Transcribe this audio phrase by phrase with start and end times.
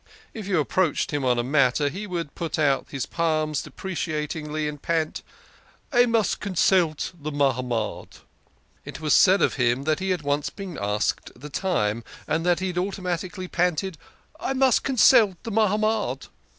[0.33, 4.67] If you ap proached him on a matter he would put out his palms deprecatingly
[4.67, 5.21] and pant,"
[5.93, 8.07] I must consult the Mahamad."
[8.83, 12.61] It was said of him that he had once been asked the time, and that
[12.61, 13.99] he had automatically panted,"
[14.39, 16.29] I must consult the Mahamad."